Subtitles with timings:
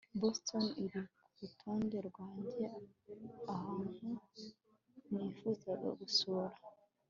[0.21, 1.01] boston iri
[1.31, 2.63] kurutonde rwanjye
[3.53, 4.07] ahantu
[5.11, 6.55] nifuza gusura